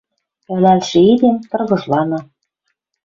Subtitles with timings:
[0.53, 2.19] Ӹлӓлшӹ эдем— тыргыжлана.